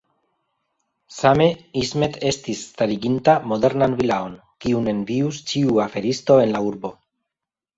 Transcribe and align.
Same, 1.17 1.45
Ismet 1.81 2.17
estis 2.31 2.63
stariginta 2.69 3.35
modernan 3.51 3.93
vilaon, 4.01 4.33
kiun 4.67 4.91
envius 4.95 5.43
ĉiu 5.53 5.81
aferisto 5.85 6.41
en 6.47 6.57
la 6.57 6.65
urbo. 6.73 6.93